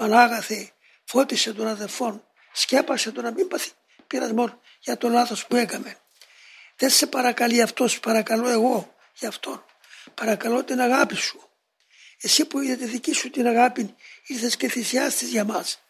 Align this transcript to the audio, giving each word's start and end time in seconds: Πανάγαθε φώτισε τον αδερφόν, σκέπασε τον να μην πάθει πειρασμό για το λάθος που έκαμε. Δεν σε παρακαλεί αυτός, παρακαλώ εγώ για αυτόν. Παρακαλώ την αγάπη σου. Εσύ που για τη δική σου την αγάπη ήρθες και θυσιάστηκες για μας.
Πανάγαθε 0.00 0.70
φώτισε 1.04 1.52
τον 1.52 1.66
αδερφόν, 1.66 2.24
σκέπασε 2.52 3.12
τον 3.12 3.24
να 3.24 3.32
μην 3.32 3.48
πάθει 3.48 3.70
πειρασμό 4.06 4.60
για 4.80 4.96
το 4.96 5.08
λάθος 5.08 5.46
που 5.46 5.56
έκαμε. 5.56 5.96
Δεν 6.76 6.90
σε 6.90 7.06
παρακαλεί 7.06 7.62
αυτός, 7.62 8.00
παρακαλώ 8.00 8.48
εγώ 8.48 8.94
για 9.14 9.28
αυτόν. 9.28 9.64
Παρακαλώ 10.14 10.64
την 10.64 10.80
αγάπη 10.80 11.14
σου. 11.14 11.48
Εσύ 12.20 12.44
που 12.44 12.60
για 12.60 12.76
τη 12.76 12.84
δική 12.84 13.12
σου 13.12 13.30
την 13.30 13.46
αγάπη 13.46 13.94
ήρθες 14.26 14.56
και 14.56 14.68
θυσιάστηκες 14.68 15.32
για 15.32 15.44
μας. 15.44 15.82